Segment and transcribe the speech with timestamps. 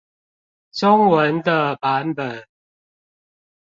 [0.71, 2.47] 中文的版本